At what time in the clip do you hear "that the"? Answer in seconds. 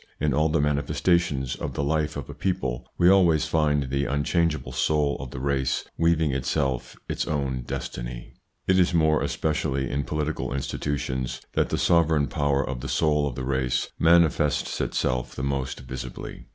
11.53-11.77